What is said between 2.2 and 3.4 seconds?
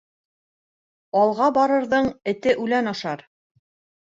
эте үлән ашар.